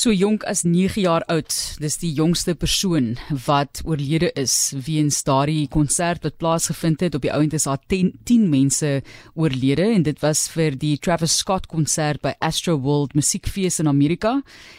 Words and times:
So 0.00 0.14
jonk 0.16 0.46
as 0.48 0.62
9 0.64 1.02
jaar 1.02 1.26
oud, 1.28 1.52
dis 1.76 1.98
die 2.00 2.08
jongste 2.16 2.54
persoon 2.56 3.18
wat 3.44 3.82
oorlede 3.84 4.30
is 4.40 4.54
weens 4.86 5.18
daardie 5.26 5.66
konsert 5.68 6.24
wat 6.24 6.38
plaasgevind 6.40 7.04
het. 7.04 7.18
Op 7.18 7.26
die 7.26 7.32
ouend 7.36 7.52
is 7.52 7.66
daar 7.68 7.82
10, 7.92 8.14
10 8.24 8.46
mense 8.48 9.02
oorlede 9.34 9.90
en 9.98 10.06
dit 10.06 10.22
was 10.24 10.46
vir 10.54 10.78
die 10.80 10.94
Travis 10.96 11.36
Scott 11.42 11.68
konsert 11.68 12.24
by 12.24 12.32
Astro 12.40 12.78
World 12.80 13.12
Musiekfees 13.12 13.76
in 13.84 13.92
Amerika. 13.92 14.38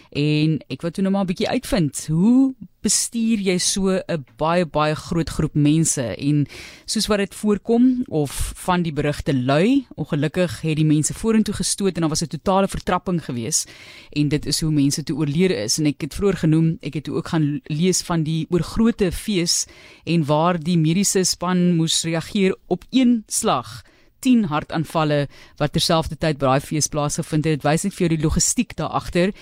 En 0.09 0.57
ek 0.73 0.81
wou 0.81 0.89
toe 0.89 1.05
nou 1.05 1.13
maar 1.13 1.29
'n 1.29 1.33
bietjie 1.35 1.53
uitvind, 1.53 2.07
hoe 2.09 2.55
bestuur 2.81 3.39
jy 3.39 3.57
so 3.57 3.89
'n 3.89 4.25
baie 4.37 4.65
baie 4.65 4.95
groot 4.95 5.29
groep 5.29 5.53
mense? 5.53 6.01
En 6.01 6.47
soos 6.85 7.07
wat 7.07 7.17
dit 7.17 7.35
voorkom 7.35 8.03
of 8.07 8.53
van 8.55 8.81
die 8.83 8.93
berigte 8.93 9.33
lui, 9.33 9.85
ongelukkig 9.95 10.61
het 10.61 10.75
die 10.75 10.85
mense 10.85 11.13
vorentoe 11.13 11.53
gestoot 11.53 11.95
en 11.95 12.01
daar 12.01 12.09
was 12.09 12.23
'n 12.23 12.27
totale 12.27 12.67
vertrapping 12.67 13.23
geweest 13.23 13.69
en 14.11 14.27
dit 14.29 14.45
is 14.45 14.61
hoe 14.61 14.71
mense 14.71 15.03
toe 15.03 15.17
oorlede 15.17 15.55
is. 15.55 15.77
En 15.77 15.85
ek 15.85 16.01
het 16.01 16.13
vroeër 16.13 16.37
genoem, 16.37 16.77
ek 16.81 16.93
het 16.93 17.09
ook 17.09 17.27
gaan 17.27 17.61
lees 17.63 18.01
van 18.01 18.23
die 18.23 18.47
oorgrootte 18.49 19.11
fees 19.11 19.65
en 20.03 20.25
waar 20.25 20.59
die 20.59 20.77
mediese 20.77 21.23
span 21.23 21.75
moes 21.75 22.03
reageer 22.03 22.55
op 22.67 22.83
een 22.89 23.23
slag 23.27 23.83
10 24.21 24.47
hartaanvalle 24.51 25.25
wat 25.59 25.73
terselfdertyd 25.75 26.39
by 26.41 26.51
daai 26.51 26.65
fees 26.65 26.89
plaasgevind 26.91 27.47
het. 27.47 27.61
Dit 27.61 27.65
wys 27.67 27.85
net 27.85 27.95
vir 27.95 28.05
jou 28.05 28.11
die 28.15 28.23
logistiek 28.23 28.75
daar 28.79 28.93
agter 29.01 29.33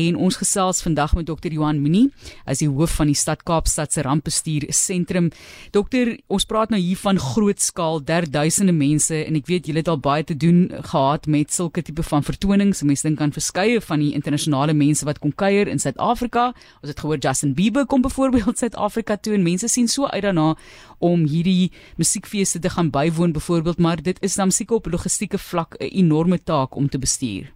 en 0.00 0.16
ons 0.16 0.38
gesels 0.40 0.82
vandag 0.84 1.14
met 1.18 1.26
dokter 1.28 1.52
Johan 1.52 1.82
Minnie, 1.82 2.08
as 2.46 2.62
die 2.62 2.68
hoof 2.68 2.96
van 3.00 3.10
die 3.10 3.18
stad 3.18 3.44
Kaapstad 3.48 3.92
se 3.94 4.02
rampbestuur 4.06 4.68
sentrum. 4.74 5.30
Dokter, 5.74 6.14
ons 6.28 6.46
praat 6.48 6.72
nou 6.74 6.80
hier 6.80 6.98
van 7.00 7.20
groot 7.22 7.60
skaal, 7.62 8.02
derduisende 8.04 8.74
mense 8.76 9.16
en 9.24 9.38
ek 9.38 9.48
weet 9.50 9.68
julle 9.70 9.82
het 9.82 9.90
al 9.92 10.00
baie 10.02 10.24
te 10.26 10.36
doen 10.36 10.66
gehad 10.90 11.28
met 11.30 11.52
sulke 11.54 11.82
tipe 11.84 12.04
van 12.06 12.26
vertonings. 12.26 12.82
Mense 12.86 13.06
dink 13.06 13.22
aan 13.24 13.34
verskeie 13.34 13.80
van 13.84 14.02
die 14.04 14.12
internasionale 14.16 14.74
mense 14.76 15.06
wat 15.08 15.20
kom 15.22 15.34
kuier 15.34 15.68
in 15.68 15.80
Suid-Afrika. 15.82 16.52
Ons 16.82 16.92
het 16.92 17.00
gehoor 17.00 17.20
Justin 17.22 17.54
Bieber 17.58 17.86
kom 17.86 18.02
byvoorbeeld 18.04 18.58
Suid-Afrika 18.62 19.16
toe 19.16 19.36
en 19.38 19.46
mense 19.46 19.68
sien 19.68 19.88
so 19.88 20.06
uit 20.06 20.22
daarna 20.22 20.54
om 20.98 21.24
hierdie 21.30 21.70
musiekfeeste 21.96 22.58
te 22.58 22.70
gaan 22.74 22.90
bywoon 22.90 23.32
byvoorbeeld, 23.32 23.78
maar 23.78 24.02
dit 24.02 24.18
is 24.20 24.27
dan 24.34 24.50
seker 24.50 24.76
op 24.76 24.86
logistieke 24.86 25.38
vlak 25.38 25.74
'n 25.78 25.84
enorme 25.84 26.42
taak 26.42 26.74
om 26.74 26.88
te 26.88 26.98
bestuur. 26.98 27.52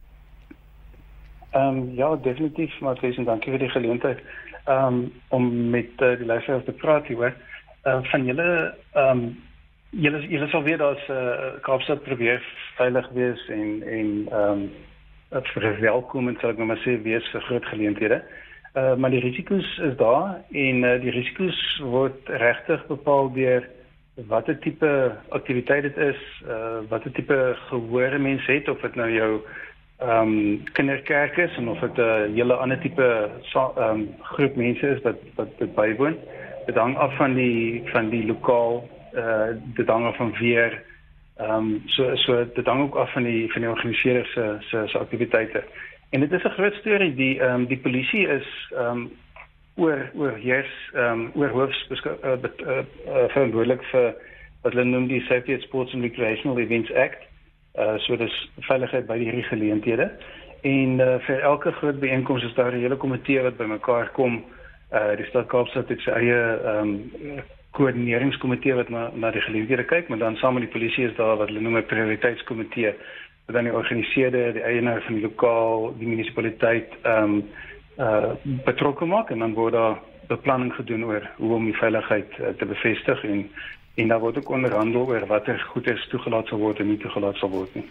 Ehm 1.51 1.77
um, 1.77 1.95
ja, 1.95 2.17
definitief, 2.17 2.81
maar 2.81 2.99
baie 3.01 3.25
dankie 3.25 3.51
vir 3.51 3.59
die 3.59 3.69
geleentheid. 3.69 4.21
Ehm 4.65 4.87
um, 4.87 5.13
om 5.29 5.71
met 5.71 5.91
uh, 6.01 6.17
die 6.19 6.27
luisteraars 6.27 6.65
te 6.65 6.73
praat 6.73 7.07
hier. 7.07 7.35
Uh, 7.85 7.99
van 8.03 8.25
julle 8.25 8.75
ehm 8.93 9.19
um, 9.19 9.43
julle 9.91 10.29
julle 10.29 10.49
sal 10.49 10.63
weet 10.63 10.79
dat 10.79 11.09
uh, 11.11 11.53
Kaapstad 11.61 12.03
probeer 12.03 12.43
veilig 12.77 13.09
wees 13.13 13.49
en 13.49 13.83
en 13.83 14.09
ehm 14.31 14.51
um, 14.51 14.71
dat 15.29 15.47
verwelkomend 15.47 16.41
sal 16.41 16.53
ek 16.53 16.59
nou 16.61 16.67
maar 16.69 16.81
sê 16.85 16.97
wees 17.03 17.29
vir 17.33 17.45
groot 17.49 17.65
geleenthede. 17.65 18.23
Uh, 18.73 18.95
maar 18.97 19.11
die 19.13 19.21
risiko's 19.21 19.69
is 19.79 19.97
daar 19.97 20.41
en 20.51 20.85
uh, 20.85 20.97
die 21.01 21.13
risiko's 21.13 21.61
word 21.85 22.29
regtig 22.41 22.87
bepaal 22.89 23.33
deur 23.33 23.69
watter 24.15 24.59
tipe 24.61 25.17
aktiwiteit 25.29 25.83
dit 25.83 25.97
is, 25.97 26.21
uh 26.49 26.81
watter 26.89 27.13
tipe 27.13 27.57
gehoor 27.69 28.21
mense 28.21 28.53
het 28.53 28.69
of 28.69 28.81
dit 28.81 28.95
nou 28.95 29.11
jou 29.11 29.33
ehm 30.03 30.29
um, 30.29 30.63
kinderkerk 30.73 31.37
is 31.37 31.57
en 31.57 31.69
of 31.69 31.79
dit 31.81 31.97
'n 31.97 32.01
uh, 32.01 32.35
hele 32.35 32.55
ander 32.55 32.79
tipe 32.81 33.31
ehm 33.53 33.91
um, 33.91 34.09
groep 34.21 34.57
mense 34.57 34.87
is 34.87 35.03
wat 35.03 35.17
wat 35.35 35.59
dit 35.59 35.75
bywoon. 35.75 36.17
Dit 36.67 36.77
hang 36.77 36.97
af 36.97 37.17
van 37.17 37.35
die 37.35 37.83
van 37.85 38.09
die 38.09 38.27
lokaal 38.27 38.89
uh 39.15 39.49
dit 39.75 39.89
hang 39.89 40.07
af 40.07 40.17
van 40.17 40.35
weer 40.39 40.83
ehm 41.37 41.51
um, 41.51 41.83
so 41.87 42.15
so 42.17 42.45
dit 42.55 42.67
hang 42.67 42.83
ook 42.83 42.95
af 42.95 43.13
van 43.13 43.23
die 43.23 43.53
van 43.53 43.61
die 43.61 43.71
organiseerder 43.71 44.27
se 44.27 44.57
se 44.61 44.83
se 44.87 44.99
aktiwiteite. 44.99 45.65
En 46.11 46.21
dit 46.21 46.33
is 46.33 46.43
'n 46.43 46.57
groot 46.59 46.75
storie 46.75 47.15
die 47.15 47.41
ehm 47.41 47.55
um, 47.55 47.67
die 47.67 47.79
polisie 47.79 48.29
is 48.29 48.73
ehm 48.77 48.87
um, 48.87 49.11
oor 49.77 50.11
oor 50.15 50.37
heers 50.37 50.73
ehm 50.95 51.21
um, 51.21 51.31
oor 51.35 51.49
hoofs 51.49 51.87
uh, 51.91 52.13
uh, 52.25 52.37
uh, 52.67 52.85
verantwoordelik 53.33 53.85
vir 53.91 54.13
wat 54.63 54.75
hulle 54.75 54.85
noem 54.85 55.09
die 55.09 55.23
Safety 55.29 55.59
Sports 55.65 55.95
and 55.95 56.05
Recreational 56.05 56.59
Events 56.59 56.93
Act. 56.93 57.25
Uh 57.79 57.97
so 58.05 58.17
dis 58.17 58.35
veiligheid 58.69 59.07
by 59.09 59.17
die 59.19 59.43
geleenthede. 59.49 60.11
En 60.63 61.01
uh, 61.01 61.17
vir 61.27 61.41
elke 61.41 61.73
groot 61.81 61.99
byeenkoms 62.01 62.45
is 62.45 62.55
daar 62.55 62.73
'n 62.73 62.85
hele 62.85 62.97
komitee 62.97 63.43
wat 63.43 63.57
bymekaar 63.57 64.13
kom. 64.13 64.45
Uh 64.93 65.17
die 65.17 65.27
stad 65.27 65.47
Kaapstad 65.47 65.89
het 65.89 66.01
sy 66.01 66.11
eie 66.11 66.41
ehm 66.65 66.79
um, 66.79 67.43
koördineringskomitee 67.73 68.75
wat 68.75 68.89
na 68.89 69.11
na 69.15 69.31
die 69.31 69.41
geleenthede 69.41 69.85
kyk, 69.85 70.09
maar 70.09 70.19
dan 70.19 70.37
saam 70.37 70.55
met 70.55 70.63
die 70.63 70.73
polisie 70.73 71.09
is 71.09 71.17
daar 71.17 71.37
wat 71.37 71.49
hulle 71.49 71.61
noem 71.61 71.77
'n 71.77 71.87
prioriteitskomitee 71.87 72.93
wat 73.47 73.55
dan 73.55 73.65
die 73.65 73.75
organiseerde, 73.75 74.53
die 74.53 74.63
eienaar 74.63 75.03
van 75.03 75.15
die 75.15 75.23
lokaal, 75.23 75.95
die 75.99 76.09
munisipaliteit 76.09 76.93
ehm 77.03 77.25
um, 77.25 77.45
uh 77.99 78.33
betrokke 78.65 79.05
maak 79.05 79.31
en 79.31 79.39
dan 79.39 79.55
word 79.55 79.73
daar 79.73 79.99
beplanning 80.29 80.73
gedoen 80.75 81.05
oor 81.05 81.31
hoe 81.37 81.55
om 81.55 81.65
die 81.65 81.77
veiligheid 81.77 82.39
uh, 82.39 82.49
te 82.57 82.67
bevestig 82.67 83.25
en 83.25 83.51
en 83.95 84.09
daar 84.09 84.21
word 84.21 84.39
ook 84.41 84.49
onderhandel 84.49 85.05
oor 85.05 85.27
watter 85.29 85.59
goederes 85.73 86.05
toegelaat 86.09 86.49
sal 86.49 86.61
word 86.63 86.79
en 86.81 86.89
nie 86.89 86.97
toegelaat 87.01 87.37
sal 87.37 87.51
word 87.53 87.75
nie. 87.77 87.83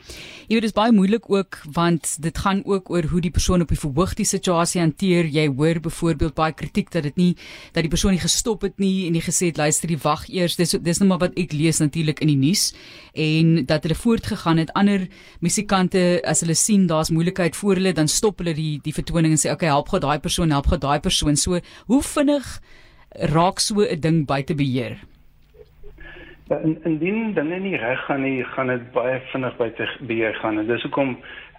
Jy 0.49 0.55
weet 0.55 0.65
dit 0.65 0.71
is 0.71 0.77
baie 0.77 0.93
moeilik 0.95 1.27
ook 1.29 1.59
want 1.75 2.15
dit 2.25 2.41
gaan 2.41 2.63
ook 2.65 2.89
oor 2.89 3.05
hoe 3.11 3.21
die 3.21 3.33
persoon 3.33 3.61
op 3.61 3.69
die 3.69 3.77
verhoog 3.77 4.15
die 4.17 4.25
situasie 4.25 4.81
hanteer. 4.81 5.29
Jy 5.29 5.45
hoor 5.59 5.79
byvoorbeeld 5.85 6.33
baie 6.37 6.55
kritiek 6.57 6.89
dat 6.91 7.05
dit 7.05 7.21
nie 7.21 7.29
dat 7.75 7.85
die 7.85 7.93
persoon 7.93 8.15
nie 8.17 8.23
gestop 8.23 8.65
het 8.65 8.81
nie 8.81 9.05
en 9.05 9.13
nie 9.13 9.21
gesê 9.21 9.51
het 9.51 9.61
luister 9.61 9.93
die 9.93 9.99
wag 10.01 10.25
eers. 10.29 10.57
Dis 10.57 10.73
dis 10.73 11.03
net 11.03 11.09
maar 11.11 11.21
wat 11.21 11.37
ek 11.37 11.53
lees 11.53 11.83
natuurlik 11.83 12.25
in 12.25 12.33
die 12.33 12.39
nuus 12.39 12.71
en 13.13 13.53
dat 13.69 13.85
hulle 13.85 13.99
voortgegaan 14.01 14.63
het. 14.63 14.73
Ander 14.73 15.05
musikante 15.39 16.17
as 16.25 16.41
hulle 16.41 16.57
sien 16.57 16.89
daar's 16.89 17.13
moeilikheid 17.13 17.55
voor 17.55 17.77
hulle 17.77 17.93
dan 17.93 18.09
stop 18.09 18.41
hulle 18.41 18.57
die 18.57 18.79
die 18.81 18.95
vertoning 18.97 19.37
en 19.37 19.41
sê 19.41 19.53
okay, 19.53 19.69
help 19.69 19.93
gou 19.93 20.01
daai 20.01 20.17
persoon, 20.17 20.49
help 20.49 20.73
gou 20.73 20.81
daai 20.81 20.99
persoon. 20.99 21.37
So 21.37 21.61
hoe 21.85 22.01
vinnig 22.01 22.57
raak 23.29 23.59
so 23.59 23.85
'n 23.85 24.01
ding 24.01 24.25
buite 24.25 24.55
beheer? 24.57 24.97
Ja, 26.51 26.57
in 26.57 26.79
indien 26.83 27.33
dinge 27.33 27.59
nie 27.59 27.77
reg 27.77 28.01
gaan 28.05 28.21
nie, 28.21 28.43
gaan 28.43 28.67
dit 28.67 28.81
baie 28.91 29.19
vinnig 29.31 29.53
by 29.55 29.69
te 29.77 29.85
beheer 30.07 30.33
gaan. 30.41 30.57
En 30.59 30.65
dis 30.67 30.81
hoekom 30.83 31.13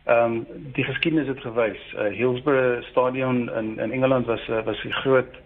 ehm 0.04 0.34
um, 0.34 0.34
die 0.76 0.84
geskiedenis 0.84 1.30
het 1.30 1.40
gewys. 1.40 1.84
Uh, 1.94 2.10
Hillsborough 2.18 2.82
Stadion 2.90 3.38
in 3.60 3.78
in 3.78 3.92
Engeland 3.92 4.26
was 4.26 4.48
uh, 4.48 4.60
was 4.66 4.82
die 4.82 4.92
groot 4.92 5.38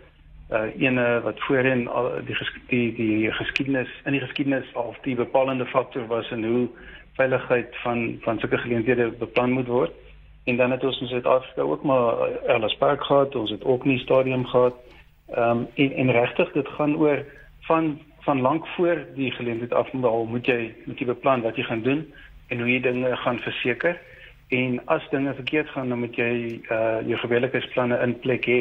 uh 0.51 0.65
ene 0.83 1.21
wat 1.23 1.45
voorheen 1.47 1.87
al 1.89 2.11
die 2.27 2.37
die 2.73 2.89
die 2.97 3.33
geskiedenis 3.33 3.93
in 4.05 4.19
die 4.19 4.25
geskiedenis 4.25 4.75
al 4.75 4.97
die 5.03 5.15
bepalende 5.15 5.67
faktor 5.67 6.07
was 6.07 6.31
in 6.31 6.45
hoe 6.45 6.67
veiligheid 7.21 7.77
van 7.85 8.19
van 8.27 8.39
sulke 8.39 8.59
geleenthede 8.59 9.09
beplan 9.23 9.51
moet 9.51 9.67
word. 9.67 9.93
En 10.45 10.57
dan 10.57 10.71
het 10.71 10.85
ons 10.85 11.01
in 11.01 11.13
Suid-Afrika 11.15 11.63
ook 11.63 11.83
maar 11.83 12.19
Ellis 12.47 12.77
Park 12.77 13.05
gehad, 13.05 13.35
ons 13.35 13.51
het 13.51 13.65
ook 13.65 13.85
nie 13.85 13.99
stadium 13.99 14.47
gehad. 14.47 14.75
Ehm 15.31 15.51
um, 15.51 15.67
en, 15.75 15.93
en 15.93 16.11
regtig 16.11 16.53
dit 16.53 16.69
gaan 16.69 16.97
oor 16.97 17.25
van 17.61 17.99
van 18.27 18.41
lank 18.41 18.67
voor 18.75 19.05
die 19.15 19.31
geleentheid 19.31 19.73
afmaal 19.73 20.27
moet 20.27 20.47
jy 20.47 20.75
moet 20.85 20.99
jy 20.99 21.07
beplan 21.07 21.47
wat 21.47 21.57
jy 21.57 21.65
gaan 21.69 21.83
doen 21.87 22.03
en 22.49 22.61
hoe 22.63 22.71
jy 22.71 22.81
dinge 22.83 23.17
gaan 23.23 23.39
verseker 23.43 23.99
en 24.55 24.79
as 24.87 25.09
dinge 25.11 25.35
verkeerd 25.35 25.71
gaan 25.75 25.89
dan 25.89 25.99
moet 26.05 26.17
jy 26.19 26.61
uh 26.71 27.01
jou 27.07 27.19
gewilligheidsplanne 27.19 27.99
in 28.03 28.19
plek 28.23 28.47
hê. 28.47 28.61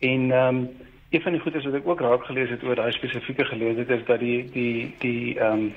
En 0.00 0.30
ehm 0.30 0.56
um, 0.56 0.68
een 1.12 1.20
van 1.20 1.32
die 1.32 1.40
goedes 1.40 1.64
wat 1.64 1.74
ek 1.74 1.86
ook 1.86 2.00
raak 2.00 2.24
gelees 2.24 2.50
het 2.50 2.62
oor 2.64 2.74
daai 2.74 2.92
spesifieke 2.92 3.44
geleentheid 3.44 3.90
is 3.90 4.04
dat 4.06 4.20
die 4.20 4.50
die 4.50 4.94
die 4.98 5.38
ehm 5.38 5.52
um, 5.52 5.72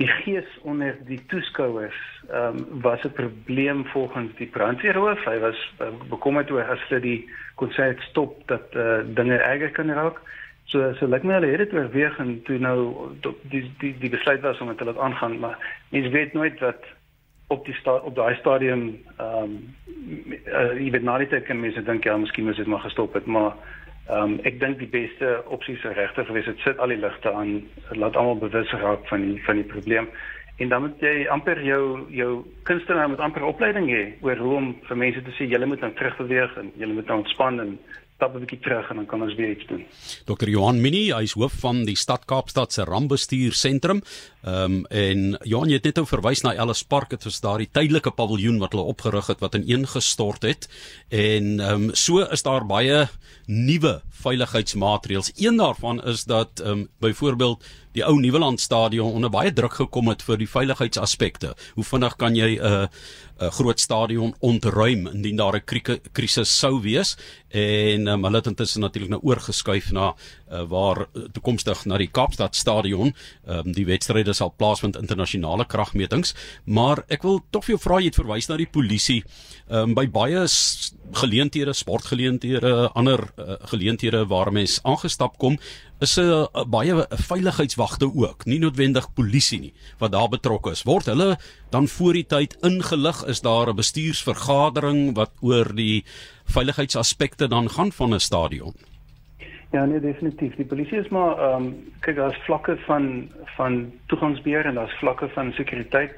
die 0.00 0.08
gees 0.08 0.48
onder 0.62 0.96
die 1.06 1.20
toeskouers 1.30 1.98
ehm 2.30 2.58
um, 2.58 2.80
was 2.80 3.02
'n 3.04 3.12
probleem 3.12 3.84
volgens 3.86 4.34
die 4.36 4.46
brandweerhoof. 4.46 5.24
Hy 5.24 5.38
was 5.38 5.72
uh, 5.80 5.92
bekommerd 6.08 6.50
oor 6.50 6.64
as 6.64 6.88
hulle 6.88 7.00
die 7.00 7.30
konsert 7.54 8.00
stop 8.00 8.42
dat 8.46 8.74
uh, 8.74 8.98
dinge 9.06 9.36
erger 9.36 9.70
kan 9.70 9.90
raak. 9.90 10.18
So 10.72 10.94
so 10.96 11.06
lyk 11.06 11.24
my 11.28 11.36
hulle 11.36 11.50
het 11.52 11.60
dit 11.66 11.74
oorweeg 11.76 12.18
en 12.22 12.32
toe 12.48 12.56
nou 12.58 12.76
die 13.52 13.66
die 13.82 13.92
die 14.00 14.10
besluit 14.12 14.40
was 14.40 14.60
om 14.60 14.70
dit 14.72 14.78
te 14.80 14.88
laat 14.88 14.98
aangaan, 15.04 15.38
maar 15.38 15.58
mens 15.92 16.08
weet 16.14 16.32
nooit 16.32 16.60
wat 16.64 16.86
op 17.52 17.66
die 17.68 17.74
sta, 17.76 17.98
op 18.08 18.14
daai 18.16 18.34
stadium 18.40 18.86
ehm 19.18 19.42
um, 19.42 19.58
uh, 20.48 20.72
jy 20.80 20.88
weet 20.94 21.04
nou 21.04 21.18
net 21.20 21.34
ek 21.36 21.44
kan 21.50 21.60
mense 21.60 21.82
dink 21.84 22.08
ja, 22.08 22.16
miskien 22.16 22.48
moet 22.48 22.56
dit 22.56 22.70
maar 22.72 22.86
gestop 22.86 23.12
het, 23.18 23.26
maar 23.26 23.52
ehm 24.08 24.22
um, 24.22 24.38
ek 24.48 24.60
dink 24.60 24.80
die 24.80 24.88
beste 24.94 25.34
opsie 25.56 25.76
se 25.82 25.92
regtig 25.98 26.26
gewees 26.30 26.48
het 26.48 26.64
sit 26.64 26.80
al 26.80 26.94
die 26.94 27.02
ligte 27.02 27.32
aan, 27.32 27.58
laat 28.04 28.16
almal 28.16 28.40
bewus 28.40 28.72
raak 28.84 29.04
van 29.12 29.28
die 29.28 29.42
van 29.44 29.60
die 29.60 29.68
probleem. 29.74 30.08
En 30.60 30.68
dan 30.68 30.86
moet 30.86 31.04
jy 31.04 31.26
amper 31.32 31.60
jou 31.64 31.82
jou 32.16 32.30
kunstenaar 32.68 33.10
met 33.12 33.20
amper 33.20 33.44
opleiding 33.44 33.90
hê 33.92 34.02
oor 34.24 34.40
hoe 34.46 34.56
om 34.56 34.72
vir 34.88 35.02
mense 35.04 35.22
te 35.26 35.36
sê 35.36 35.50
julle 35.52 35.68
moet 35.68 35.84
nou 35.84 35.92
terugbeweeg 36.00 36.56
en 36.64 36.72
julle 36.80 36.96
moet 36.96 37.12
nou 37.12 37.20
ontspan 37.20 37.60
en 37.60 37.76
stap 38.22 38.36
'n 38.36 38.44
bietjie 38.44 38.62
terug 38.62 38.90
en 38.90 38.96
dan 38.96 39.06
kan 39.06 39.22
ons 39.22 39.34
weer 39.34 39.50
iets 39.50 39.66
doen. 39.66 39.82
Dr. 40.24 40.48
Johan 40.48 40.80
Minnie, 40.80 41.14
hy 41.14 41.22
is 41.22 41.34
hoof 41.34 41.52
van 41.58 41.84
die 41.84 41.96
Stad 41.96 42.24
Kaapstad 42.24 42.72
se 42.72 42.84
rampbestuur 42.84 43.52
sentrum. 43.52 44.02
Ehm 44.44 44.64
um, 44.64 44.86
en 44.86 45.38
Johan 45.42 45.70
het 45.70 45.84
net 45.84 45.96
nou 45.96 46.06
verwys 46.06 46.42
na 46.42 46.54
Ellis 46.54 46.84
Park, 46.84 47.10
dit 47.10 47.24
was 47.24 47.40
daardie 47.40 47.68
tydelike 47.70 48.10
paviljoen 48.10 48.58
wat 48.58 48.72
hulle 48.72 48.86
opgerig 48.86 49.26
het 49.26 49.40
wat 49.40 49.54
ineengestort 49.54 50.42
het. 50.42 50.68
En 51.08 51.60
ehm 51.60 51.88
um, 51.88 51.94
so 51.94 52.22
is 52.22 52.42
daar 52.42 52.66
baie 52.66 53.08
nuwe 53.46 54.02
veiligheidsmaatreëls. 54.22 55.32
Een 55.36 55.56
daarvan 55.56 56.04
is 56.04 56.24
dat 56.24 56.60
ehm 56.60 56.70
um, 56.70 56.88
byvoorbeeld 56.98 57.64
die 57.92 58.04
ou 58.04 58.18
Nieuweland 58.20 58.60
stadion 58.60 59.12
onder 59.12 59.30
baie 59.30 59.52
druk 59.52 59.74
gekom 59.80 60.08
het 60.12 60.22
vir 60.22 60.40
die 60.40 60.48
veiligheidsaspekte. 60.48 61.54
Hoe 61.76 61.84
vinnig 61.84 62.16
kan 62.16 62.36
jy 62.36 62.58
'n 62.58 62.64
uh, 62.64 62.86
'n 63.42 63.50
groot 63.50 63.80
stadion 63.80 64.34
ontruim 64.40 65.06
indien 65.06 65.36
daar 65.36 65.56
'n 65.56 65.90
krisis 66.12 66.58
sou 66.58 66.80
wees? 66.80 67.16
En 67.48 68.06
um, 68.08 68.24
hulle 68.24 68.36
het 68.36 68.46
intussen 68.46 68.80
natuurlik 68.80 69.10
nou 69.10 69.20
oorgeskuif 69.22 69.90
na 69.92 70.14
uh, 70.50 70.62
waar 70.68 70.98
uh, 71.00 71.22
toekomstig 71.32 71.84
na 71.84 71.98
die 71.98 72.10
Kaapstad 72.10 72.56
stadion 72.56 73.14
um, 73.46 73.72
die 73.72 73.86
wedstryde 73.86 74.32
sal 74.32 74.54
plaasvind 74.56 74.96
internasionale 74.96 75.66
kragmetings. 75.66 76.34
Maar 76.64 77.04
ek 77.08 77.22
wil 77.22 77.40
tog 77.50 77.64
vir 77.64 77.76
jou 77.76 77.82
vra 77.82 77.98
jy 77.98 78.04
het 78.06 78.20
verwys 78.20 78.48
na 78.48 78.56
die 78.56 78.70
polisie. 78.70 79.24
Um, 79.68 79.94
by 79.94 80.06
baie 80.06 80.46
geleenthede 81.12 81.72
sportgeleenthede 81.72 82.90
ander 82.94 83.32
uh, 83.36 83.56
geleenthede 83.72 84.26
waar 84.26 84.52
mense 84.52 84.80
aangestap 84.82 85.38
kom 85.38 85.58
is 86.02 86.16
'n 86.18 86.22
uh, 86.22 86.64
baie 86.66 87.06
veiligheidswagte 87.08 88.10
ook, 88.14 88.44
nie 88.44 88.58
noodwendig 88.58 89.06
polisie 89.14 89.60
nie 89.60 89.74
wat 89.98 90.12
daar 90.12 90.28
betrokke 90.28 90.70
is. 90.70 90.82
Word 90.82 91.06
hulle 91.06 91.36
dan 91.70 91.86
voor 91.86 92.12
die 92.12 92.26
tyd 92.26 92.56
ingelig? 92.60 93.24
Is 93.26 93.40
daar 93.40 93.68
'n 93.68 93.76
bestuursvergadering 93.76 95.14
wat 95.14 95.30
oor 95.40 95.74
die 95.74 96.04
veiligheidsaspekte 96.44 97.48
dan 97.48 97.70
gaan 97.70 97.92
van 97.92 98.14
'n 98.14 98.20
stadion? 98.20 98.74
Ja, 99.70 99.84
nee, 99.84 100.00
definitief. 100.00 100.54
Die 100.54 100.66
polisie 100.66 100.98
is 100.98 101.08
maar 101.08 101.38
ehm 101.38 101.62
um, 101.62 101.92
kyk 102.00 102.16
daar's 102.16 102.44
vlakke 102.44 102.76
van 102.86 103.30
van 103.56 103.92
toegangsbeheer 104.06 104.66
en 104.66 104.74
daar's 104.74 104.98
vlakke 104.98 105.28
van 105.28 105.52
sekuriteit. 105.52 106.12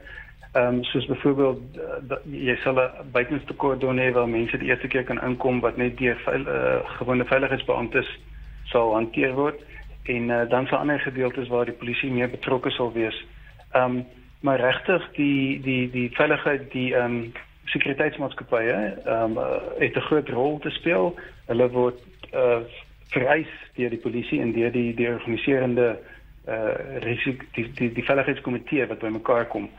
Ehm 0.53 0.67
um, 0.67 0.85
soos 0.85 1.07
byvoorbeeld 1.07 1.61
uh, 1.77 2.17
jy 2.25 2.57
sal 2.57 2.75
'n 2.75 3.11
buitenste 3.13 3.55
kordon 3.55 3.99
hê 3.99 4.13
waar 4.13 4.29
mense 4.29 4.59
die 4.59 4.69
eerste 4.69 4.89
keer 4.89 5.05
kan 5.05 5.23
inkom 5.23 5.61
wat 5.61 5.77
net 5.77 5.99
deur 5.99 6.17
veil, 6.25 6.41
uh, 6.41 6.81
gewone 6.99 7.25
veiligheidsbeamptes 7.25 8.19
sal 8.73 8.95
hanteer 8.95 9.35
word 9.35 9.61
en 10.05 10.29
uh, 10.31 10.43
dan 10.49 10.67
sal 10.67 10.79
ander 10.79 11.01
gedeeltes 11.01 11.49
waar 11.49 11.65
die 11.65 11.79
polisie 11.81 12.11
meer 12.13 12.31
betrokke 12.31 12.71
sal 12.71 12.93
wees. 12.93 13.25
Ehm 13.73 13.99
um, 13.99 14.05
maar 14.45 14.61
regtig 14.61 15.05
die 15.17 15.61
die 15.65 15.91
die 15.91 16.09
veiligheid 16.13 16.71
die 16.73 16.95
ehm 16.95 17.05
um, 17.05 17.33
sekuriteitsmaatskappye 17.73 18.75
ehm 19.05 19.23
um, 19.23 19.39
uh, 19.39 19.61
het 19.79 19.97
'n 19.97 20.09
groot 20.09 20.29
rol 20.29 20.59
te 20.59 20.71
speel. 20.71 21.15
Hulle 21.47 21.69
word 21.71 22.01
uh, 22.35 22.61
vereis 23.09 23.53
deur 23.77 23.91
die 23.91 24.05
polisie 24.07 24.41
en 24.41 24.53
deur 24.53 24.73
die 24.73 24.95
die 24.95 25.09
organiserende 25.09 25.99
uh 26.49 27.01
risiko 27.01 27.45
die 27.55 27.71
die, 27.73 27.93
die 27.93 28.05
veiligheidskomitee 28.05 28.87
wat 28.87 28.99
bymekaar 29.01 29.47
kom 29.49 29.71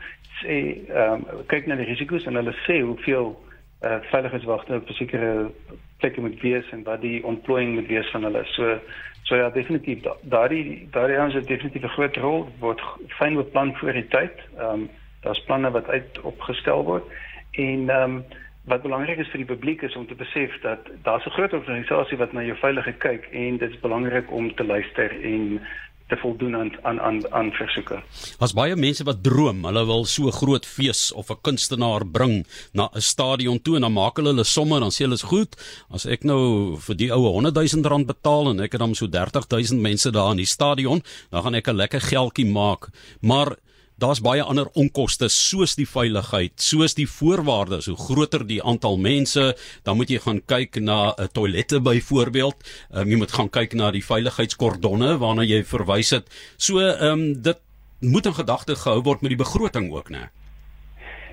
sê 0.42 0.56
ehm 0.90 1.24
um, 1.32 1.44
kyk 1.46 1.66
na 1.66 1.76
die 1.78 1.88
risiko's 1.88 2.26
en 2.26 2.36
hulle 2.36 2.54
sê 2.64 2.80
hoeveel 2.82 3.36
uh 3.82 3.98
veiligheidswagte 4.10 4.74
op 4.74 4.88
sekere 4.88 5.50
plekke 5.98 6.20
moet 6.20 6.40
wees 6.40 6.70
en 6.70 6.82
wat 6.82 7.00
die 7.00 7.24
ontplooiing 7.24 7.74
moet 7.74 7.86
wees 7.86 8.10
van 8.10 8.22
hulle. 8.22 8.44
So 8.44 8.78
so 9.22 9.36
ja, 9.36 9.50
definitief 9.50 10.06
daardie 10.22 10.88
daardie 10.90 11.18
ons 11.18 11.34
het 11.34 11.46
definitief 11.46 11.82
'n 11.82 11.96
groot 11.96 12.16
rol 12.16 12.48
word 12.58 12.80
fyn 13.18 13.34
beplan 13.34 13.76
voor 13.76 13.92
die 13.92 14.08
tyd. 14.08 14.32
Ehm 14.58 14.72
um, 14.72 14.90
daar's 15.20 15.44
planne 15.44 15.70
wat 15.70 15.88
uit 15.88 16.20
opgestel 16.20 16.84
word 16.84 17.04
en 17.50 17.88
ehm 17.90 18.02
um, 18.02 18.24
wat 18.66 18.82
belangrik 18.82 19.18
is 19.18 19.28
vir 19.30 19.44
die 19.44 19.54
publiek 19.54 19.82
is 19.86 19.94
om 19.96 20.06
te 20.06 20.14
besef 20.18 20.54
dat 20.62 20.88
daar's 21.02 21.26
'n 21.26 21.36
groot 21.38 21.52
organisasie 21.52 22.18
wat 22.18 22.32
na 22.32 22.42
jou 22.42 22.56
veiligheid 22.56 22.98
kyk 22.98 23.28
en 23.32 23.56
dit 23.56 23.70
is 23.70 23.80
belangrik 23.80 24.30
om 24.30 24.54
te 24.54 24.64
luister 24.64 25.10
en 25.22 25.60
te 26.08 26.16
voldoen 26.16 26.54
aan 26.56 26.70
aan 26.82 27.00
aan 27.00 27.32
aan 27.32 27.50
versoeke. 27.50 27.98
As 28.38 28.54
baie 28.54 28.76
mense 28.76 29.04
wat 29.04 29.22
droom, 29.26 29.64
hulle 29.66 29.82
wil 29.88 30.04
so 30.06 30.30
groot 30.30 30.66
fees 30.66 31.10
of 31.12 31.30
'n 31.30 31.40
kunstenaar 31.42 32.06
bring 32.06 32.46
na 32.72 32.88
'n 32.94 33.00
stadion 33.00 33.62
toe 33.62 33.74
en 33.76 33.82
dan 33.82 33.92
maak 33.92 34.16
hulle 34.16 34.30
hulle 34.30 34.44
somme 34.44 34.80
dan 34.80 34.90
sê 34.90 35.04
hulle 35.04 35.18
is 35.18 35.22
goed. 35.22 35.56
As 35.90 36.06
ek 36.06 36.24
nou 36.24 36.76
vir 36.76 36.96
die 36.96 37.10
oue 37.10 37.30
100 37.32 37.54
000 37.54 37.88
rand 37.90 38.06
betaal 38.06 38.50
en 38.50 38.60
ek 38.60 38.72
het 38.72 38.80
dan 38.80 38.94
so 38.94 39.06
30 39.06 39.46
000 39.48 39.80
mense 39.80 40.10
daar 40.10 40.30
in 40.30 40.36
die 40.36 40.46
stadion, 40.46 41.02
dan 41.30 41.42
gaan 41.42 41.54
ek 41.54 41.68
'n 41.68 41.76
lekker 41.76 42.00
geldjie 42.00 42.46
maak. 42.46 42.88
Maar 43.20 43.56
daar's 43.96 44.20
baie 44.20 44.42
ander 44.42 44.68
onkoste 44.76 45.28
soos 45.32 45.74
die 45.76 45.88
veiligheid, 45.88 46.52
soos 46.60 46.94
die 46.94 47.08
voorwaardes, 47.08 47.88
hoe 47.90 47.96
groter 47.96 48.46
die 48.46 48.62
aantal 48.62 48.98
mense, 49.00 49.54
dan 49.84 49.96
moet 49.96 50.10
jy 50.12 50.18
gaan 50.24 50.42
kyk 50.44 50.80
na 50.80 50.98
'n 51.08 51.08
uh, 51.08 51.24
eh, 51.24 51.28
toilette 51.32 51.80
byvoorbeeld. 51.80 52.56
Um, 52.92 53.08
jy 53.08 53.16
moet 53.16 53.32
gaan 53.32 53.50
kyk 53.50 53.72
na 53.74 53.90
die 53.90 54.04
veiligheidskordonne 54.04 55.18
waarna 55.18 55.42
jy 55.42 55.64
verwys 55.64 56.10
het. 56.10 56.28
So 56.56 56.78
ehm 56.80 57.12
um, 57.12 57.42
dit 57.42 57.58
moet 58.00 58.26
in 58.26 58.34
gedagte 58.34 58.76
gehou 58.76 59.02
word 59.02 59.20
met 59.20 59.30
die 59.30 59.44
begroting 59.44 59.92
ook, 59.92 60.10
né? 60.10 60.28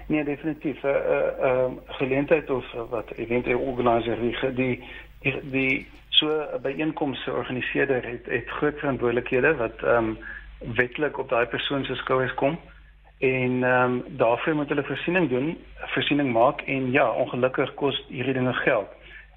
Nee, 0.08 0.24
definitief. 0.24 0.84
'n 0.84 0.88
uh, 0.88 0.94
uh, 0.94 1.46
uh, 1.48 1.72
geleentheid 1.88 2.50
of 2.50 2.66
uh, 2.74 2.82
wat 2.90 3.12
eventueel 3.16 3.60
organiseer 3.60 4.20
die 4.20 4.38
die 4.56 4.84
die, 5.22 5.42
die 5.52 5.88
so 6.10 6.28
'n 6.28 6.62
byeenkoms 6.62 7.24
georganiseer 7.24 7.88
het, 7.88 8.26
het 8.26 8.48
groot 8.48 8.80
verantwoordelikhede 8.80 9.56
wat 9.56 9.84
ehm 9.84 9.98
um, 9.98 10.18
wetlik 10.76 11.18
op 11.18 11.30
daai 11.30 11.46
persoon 11.46 11.86
se 11.86 11.96
skouers 11.96 12.34
kom 12.34 12.60
en 13.20 13.64
ehm 13.64 13.92
um, 13.92 14.04
daarvoor 14.18 14.56
moet 14.56 14.70
hulle 14.70 14.84
voorsiening 14.84 15.30
doen, 15.30 15.58
voorsiening 15.78 16.32
maak 16.32 16.62
en 16.62 16.92
ja, 16.92 17.12
ongelukkig 17.12 17.74
kos 17.74 18.06
hierdie 18.08 18.34
dinge 18.34 18.54
geld. 18.54 18.88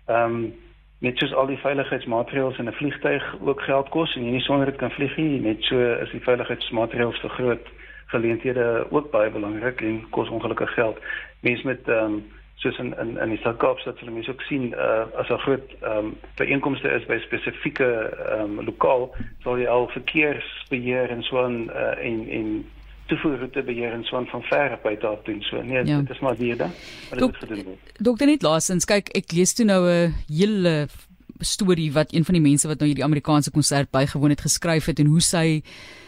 Ehm 0.06 0.34
um, 0.34 0.54
net 0.98 1.18
soos 1.18 1.34
al 1.34 1.46
die 1.46 1.58
veiligheidsmaatreëls 1.60 2.58
in 2.58 2.68
'n 2.68 2.72
vliegtyg 2.72 3.24
ook 3.40 3.60
geld 3.62 3.88
kos 3.88 4.16
en 4.16 4.24
jy 4.24 4.30
nie 4.30 4.40
sonder 4.40 4.66
dit 4.66 4.76
kan 4.76 4.90
vlieg 4.90 5.16
nie, 5.16 5.40
net 5.40 5.62
so 5.62 5.92
is 6.02 6.10
die 6.10 6.24
veiligheidsmaatreëls 6.28 7.20
vir 7.20 7.30
groot 7.30 7.66
geleenthede 8.06 8.86
ook 8.90 9.10
baie 9.10 9.30
belangrik 9.30 9.80
en 9.80 10.06
kos 10.10 10.28
ongelukkig 10.28 10.74
geld. 10.74 10.98
Mense 11.40 11.66
met 11.66 11.88
ehm 11.88 12.04
um, 12.04 12.24
soos 12.56 12.78
in 12.78 12.94
in 12.98 13.16
in 13.20 13.28
die 13.34 13.38
stad 13.38 13.58
Kaapstad 13.60 13.98
sal 13.98 14.12
mense 14.12 14.30
ook 14.30 14.42
sien 14.48 14.70
uh, 14.72 15.04
as 15.20 15.28
'n 15.28 15.42
groot 15.44 15.74
ehm 15.80 15.98
um, 15.98 16.16
byeenkomste 16.36 16.88
is 16.88 17.06
by 17.06 17.18
spesifieke 17.18 17.90
ehm 18.28 18.58
um, 18.58 18.64
lokaal 18.64 19.14
sal 19.42 19.58
jy 19.58 19.66
al 19.66 19.88
verkeersbeheer 19.88 21.10
en 21.10 21.22
so 21.22 21.42
aan 21.44 21.70
uh, 21.70 22.06
en 22.06 22.28
en 22.28 22.48
toevoerroete 23.06 23.62
beheer 23.62 23.92
en 23.92 24.04
so 24.04 24.16
aan 24.16 24.26
van 24.26 24.42
ver 24.42 24.78
by 24.82 24.96
daar 25.00 25.18
doen 25.24 25.42
so 25.42 25.62
nee 25.62 25.84
ja. 25.84 25.98
dit 26.00 26.10
is 26.10 26.18
maar 26.18 26.36
weer 26.36 26.56
dan 26.56 26.70
Dokter 27.98 28.26
net 28.26 28.42
laasens 28.42 28.84
kyk 28.84 29.08
ek 29.08 29.32
lees 29.32 29.54
toe 29.54 29.66
nou 29.66 29.82
'n 29.90 30.14
hele 30.28 30.88
storie 31.40 31.92
wat 31.92 32.12
een 32.12 32.24
van 32.24 32.34
die 32.34 32.42
mense 32.42 32.68
wat 32.68 32.78
nou 32.78 32.88
hierdie 32.88 33.04
Amerikaanse 33.04 33.50
konsert 33.50 33.90
bygewoon 33.90 34.30
het 34.30 34.40
geskryf 34.40 34.84
het 34.84 34.98
en 34.98 35.06
hoe 35.06 35.20
sy 35.20 35.62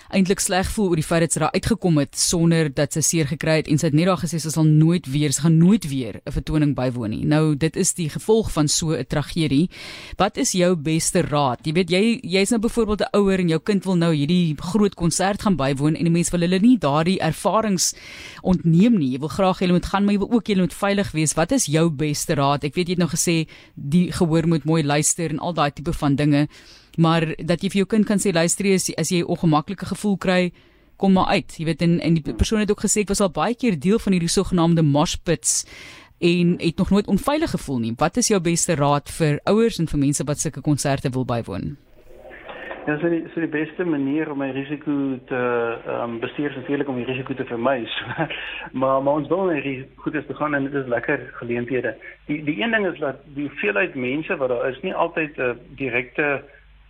eintlik 0.09 0.41
sleg 0.41 0.69
voel 0.73 0.93
oor 0.93 1.01
die 1.01 1.05
feit 1.05 1.21
dat 1.27 1.35
sy 1.35 1.41
daar 1.43 1.53
uitgekom 1.53 1.99
het 2.01 2.17
sonder 2.17 2.71
dat 2.73 2.95
sy 2.97 3.03
seer 3.05 3.29
gekry 3.29 3.59
het 3.61 3.67
en 3.69 3.81
sy 3.81 3.91
het 3.91 3.97
net 3.97 4.09
daar 4.09 4.21
gesê 4.23 4.41
sy 4.41 4.53
sal 4.55 4.65
nooit 4.65 5.05
weer 5.13 5.35
sy 5.37 5.45
gaan 5.45 5.59
nooit 5.61 5.85
weer 5.91 6.21
'n 6.25 6.33
vertoning 6.33 6.75
bywoon 6.75 7.11
nie. 7.11 7.25
Nou 7.25 7.55
dit 7.55 7.77
is 7.77 7.93
die 7.95 8.09
gevolg 8.09 8.51
van 8.53 8.69
so 8.69 8.97
'n 8.97 9.05
tragedie. 9.05 9.69
Wat 10.17 10.39
is 10.39 10.53
jou 10.53 10.75
beste 10.77 11.21
raad? 11.23 11.61
Jy 11.67 11.73
weet 11.73 11.91
jy 11.91 12.21
jy's 12.23 12.51
nou 12.51 12.61
byvoorbeeld 12.61 13.03
'n 13.03 13.17
ouer 13.17 13.39
en 13.39 13.49
jou 13.49 13.61
kind 13.61 13.85
wil 13.85 13.97
nou 13.97 14.15
hierdie 14.15 14.55
groot 14.57 14.95
konsert 14.95 15.43
gaan 15.43 15.57
bywoon 15.57 15.95
en 15.95 16.05
die 16.05 16.13
mense 16.13 16.31
wil 16.31 16.41
hulle 16.41 16.59
nie 16.59 16.79
daardie 16.79 17.21
ervarings 17.21 17.95
ontneem 18.43 18.99
nie. 18.99 19.13
Jy 19.13 19.19
wil 19.19 19.29
graag 19.29 19.59
hê 19.59 19.67
hulle 19.67 19.73
moet 19.73 19.87
gaan, 19.87 20.05
maar 20.05 20.15
jy 20.15 20.19
wil 20.19 20.33
ook 20.33 20.49
hê 20.49 20.53
hulle 20.55 20.67
moet 20.67 20.75
veilig 20.75 21.13
wees. 21.13 21.35
Wat 21.35 21.53
is 21.53 21.67
jou 21.67 21.91
beste 21.91 22.35
raad? 22.35 22.65
Ek 22.65 22.75
weet 22.75 22.89
jy 22.89 22.95
het 22.95 22.99
nou 22.99 23.09
gesê 23.09 23.47
die 23.75 24.13
gehoor 24.13 24.47
moet 24.47 24.65
mooi 24.65 24.83
luister 24.83 25.31
en 25.31 25.39
al 25.39 25.53
daai 25.53 25.71
tipe 25.71 25.93
van 25.93 26.17
dinge 26.17 26.49
maar 26.99 27.27
dat 27.39 27.63
jy 27.63 27.71
vir 27.71 27.81
jou 27.83 27.91
kind 27.95 28.07
kan 28.07 28.19
sê 28.19 28.33
luister 28.35 28.67
as, 28.75 28.91
as 28.99 29.11
jy 29.15 29.23
'n 29.23 29.31
ongemaklike 29.31 29.87
gevoel 29.87 30.17
kry 30.17 30.53
kom 30.97 31.13
maar 31.13 31.31
uit 31.39 31.59
jy 31.59 31.65
weet 31.65 31.83
en 31.83 32.01
en 32.01 32.15
die 32.15 32.35
persoon 32.35 32.61
het 32.61 32.71
ook 32.71 32.85
gesê 32.87 33.01
ek 33.07 33.15
was 33.15 33.21
al 33.21 33.31
baie 33.31 33.55
keer 33.55 33.79
deel 33.79 33.99
van 33.99 34.13
hierdie 34.13 34.37
sogenaamde 34.39 34.83
mosh 34.83 35.17
pits 35.17 35.65
en 36.19 36.57
het 36.59 36.79
nog 36.79 36.91
nooit 36.91 37.07
onveilig 37.07 37.51
gevoel 37.51 37.79
nie 37.79 37.95
wat 37.97 38.17
is 38.17 38.29
jou 38.29 38.41
beste 38.41 38.75
raad 38.75 39.09
vir 39.19 39.41
ouers 39.45 39.79
en 39.79 39.87
vir 39.87 39.99
mense 39.99 40.25
wat 40.25 40.39
sulke 40.39 40.61
konserte 40.61 41.11
wil 41.11 41.25
bywoon 41.25 41.77
Ja, 42.89 42.95
so 43.01 43.09
die 43.13 43.27
so 43.35 43.41
die 43.43 43.51
beste 43.53 43.85
manier 43.85 44.31
om 44.33 44.39
my 44.41 44.47
risiko 44.57 44.93
te 45.29 45.39
ehm 45.39 46.05
um, 46.05 46.21
bestuur 46.23 46.49
is 46.49 46.57
natuurlik 46.57 46.89
om 46.89 46.97
die 46.97 47.05
risiko 47.05 47.35
te 47.37 47.45
vermy. 47.45 47.83
maar 48.81 49.03
maar 49.03 49.19
ons 49.21 49.29
wil 49.29 49.45
net 49.51 49.67
goed 49.97 50.15
is 50.15 50.25
te 50.27 50.35
gaan 50.35 50.55
en 50.55 50.65
dit 50.65 50.75
is 50.75 50.89
lekker 50.89 51.27
geleenthede. 51.41 51.93
Die 52.31 52.39
die 52.45 52.57
een 52.63 52.73
ding 52.73 52.87
is 52.89 52.99
dat 52.99 53.21
die 53.35 53.45
hoeveelheid 53.49 53.95
mense 53.95 54.37
wat 54.37 54.49
daar 54.49 54.71
is 54.71 54.81
nie 54.81 54.95
altyd 54.95 55.37
'n 55.37 55.51
uh, 55.51 55.77
direkte 55.77 56.29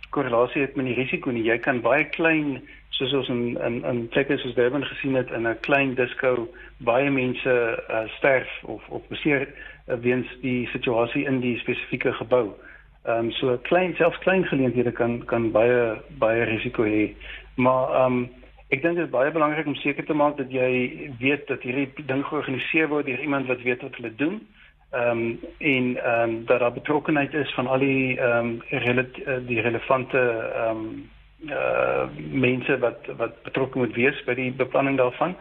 korrelasie 0.09 0.61
het 0.61 0.75
met 0.75 0.85
die 0.85 0.97
risiko 0.97 1.31
nie. 1.31 1.43
Jy 1.43 1.57
kan 1.63 1.81
baie 1.81 2.05
klein 2.15 2.59
soos 2.97 3.13
ons 3.13 3.29
in 3.31 3.57
in 3.65 3.83
in 3.87 4.07
plekke 4.13 4.37
soos 4.37 4.55
Durban 4.57 4.85
gesien 4.85 5.15
het 5.15 5.31
in 5.31 5.47
'n 5.47 5.59
klein 5.67 5.93
disco 5.95 6.47
baie 6.77 7.09
mense 7.09 7.53
uh, 7.89 8.07
sterf 8.17 8.49
of 8.63 8.87
of 8.89 9.07
beseer 9.07 9.47
uh, 9.47 9.95
weens 9.95 10.27
die 10.41 10.67
situasie 10.67 11.25
in 11.25 11.39
die 11.39 11.57
spesifieke 11.59 12.13
gebou. 12.13 12.53
Ehm 13.05 13.25
um, 13.25 13.31
so 13.31 13.57
klein 13.57 13.95
selfs 13.95 14.19
klein 14.19 14.45
geleenthede 14.45 14.91
kan 14.91 15.25
kan 15.25 15.51
baie 15.51 16.01
baie 16.17 16.43
risiko 16.43 16.83
hê. 16.83 17.13
Maar 17.55 17.89
ehm 17.89 18.05
um, 18.05 18.29
ek 18.69 18.81
dink 18.81 18.95
dit 18.95 19.05
is 19.05 19.11
baie 19.11 19.31
belangrik 19.31 19.65
om 19.65 19.75
seker 19.75 20.05
te 20.05 20.13
maak 20.13 20.37
dat 20.37 20.51
jy 20.51 21.09
weet 21.19 21.47
dat 21.47 21.61
hierdie 21.61 22.05
ding 22.05 22.25
georganiseer 22.25 22.87
word 22.87 23.05
deur 23.05 23.19
iemand 23.19 23.47
wat 23.47 23.61
weet 23.61 23.81
wat 23.81 23.95
hulle 23.95 24.15
doen 24.15 24.35
ehm 24.35 24.58
um, 24.93 25.39
en 25.57 26.03
ehm 26.03 26.29
um, 26.29 26.45
dat 26.45 26.59
daar 26.59 26.73
betrokkenheid 26.73 27.33
is 27.33 27.53
van 27.53 27.67
al 27.67 27.79
die 27.79 28.19
ehm 28.19 28.45
um, 28.45 28.61
rele 28.69 29.07
eh, 29.25 29.33
die 29.45 29.61
relevante 29.61 30.51
ehm 30.55 30.77
um, 30.77 31.09
uh 31.49 32.03
mense 32.31 32.79
wat 32.79 33.05
wat 33.17 33.41
betrokke 33.43 33.77
moet 33.77 33.93
wees 33.95 34.23
by 34.23 34.33
die 34.33 34.51
beplanning 34.51 34.97
daarvan. 34.97 35.35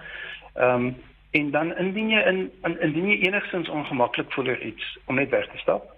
Ehm 0.55 0.75
um, 0.75 0.97
en 1.31 1.51
dan 1.51 1.77
indien 1.77 2.09
jy 2.11 2.21
in, 2.21 2.51
in 2.63 2.81
indien 2.81 3.09
jy 3.09 3.19
enigstens 3.27 3.69
ongemaklik 3.69 4.33
voel 4.33 4.47
oor 4.47 4.63
iets 4.63 4.99
om 5.05 5.15
net 5.15 5.31
weg 5.31 5.47
te 5.47 5.59
stap. 5.59 5.91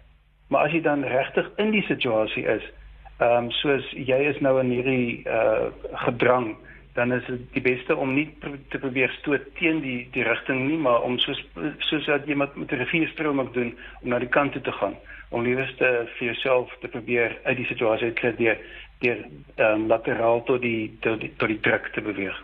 Maar 0.49 0.65
as 0.65 0.73
jy 0.73 0.81
dan 0.81 1.05
regtig 1.05 1.51
in 1.57 1.71
die 1.71 1.83
situasie 1.83 2.45
is, 2.45 2.73
ehm 3.19 3.45
um, 3.45 3.51
soos 3.51 3.91
jy 3.91 4.19
is 4.33 4.41
nou 4.41 4.61
in 4.61 4.71
hierdie 4.71 5.23
uh 5.29 5.71
gedrang 5.93 6.57
dan 6.95 7.13
is 7.13 7.27
dit 7.27 7.41
die 7.53 7.63
beste 7.63 7.97
om 7.97 8.15
nie 8.15 8.27
te 8.69 8.79
probeer 8.79 9.11
stoot 9.19 9.47
teen 9.59 9.81
die 9.85 10.09
die 10.15 10.25
rigting 10.27 10.67
nie, 10.69 10.79
maar 10.79 11.03
om 11.07 11.19
soos 11.19 11.41
soos 11.87 12.07
wat 12.11 12.27
jy 12.27 12.35
met 12.35 12.57
met 12.57 12.73
'n 12.73 12.83
rivierstroom 12.83 13.41
ook 13.41 13.55
doen 13.55 13.75
om 14.03 14.09
na 14.09 14.19
die 14.19 14.29
kant 14.29 14.53
toe 14.53 14.63
te 14.63 14.73
gaan. 14.73 14.97
Om 15.31 15.43
liewerste 15.43 16.09
vir 16.19 16.27
jouself 16.27 16.77
te 16.81 16.89
probeer 16.89 17.39
uit 17.45 17.57
die 17.57 17.67
situasie 17.67 18.07
uit 18.07 18.21
kry 18.21 18.35
deur 18.37 18.59
deur 18.99 19.25
um, 19.57 19.87
lateraal 19.87 20.43
tot 20.45 20.61
die 20.61 20.97
tot 21.01 21.21
die 21.21 21.33
tot 21.37 21.49
die 21.49 21.61
druk 21.61 21.87
te 21.93 22.01
beweeg. 22.01 22.43